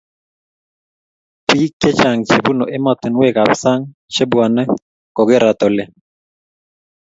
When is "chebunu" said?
2.27-2.63